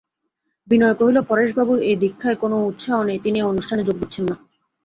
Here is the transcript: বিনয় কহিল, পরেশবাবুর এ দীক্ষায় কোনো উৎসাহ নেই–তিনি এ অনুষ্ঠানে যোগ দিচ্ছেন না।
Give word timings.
বিনয় 0.67 0.95
কহিল, 0.95 1.17
পরেশবাবুর 1.21 1.79
এ 1.81 1.93
দীক্ষায় 1.95 2.37
কোনো 2.37 2.55
উৎসাহ 2.65 2.97
নেই–তিনি 3.03 3.37
এ 3.39 3.49
অনুষ্ঠানে 3.51 3.81
যোগ 3.83 3.95
দিচ্ছেন 3.99 4.23
না। 4.25 4.35